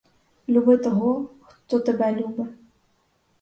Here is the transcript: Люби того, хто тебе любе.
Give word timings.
Люби 0.47 0.77
того, 0.77 1.29
хто 1.45 1.79
тебе 1.79 2.11
любе. 2.15 2.47